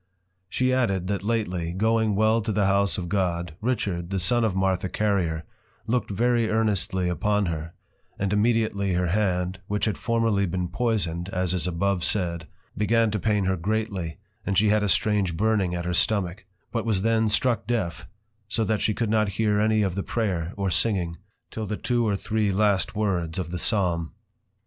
[0.49, 4.55] She added, that lately, going well to the House of God, Richard, the son of
[4.55, 5.43] Martha Carrier,
[5.85, 7.73] look'd very earnestly upon her,
[8.17, 13.45] and immediately her hand, which had formerly been poisoned, as is abovesaid, began to pain
[13.45, 17.67] her greatly, and she had a strange Burning at her stomach; but was then struck
[17.67, 18.07] deaf,
[18.49, 21.15] so that she could not hear any of the prayer, or singing,
[21.51, 24.13] till the two or three last words of the Psalm.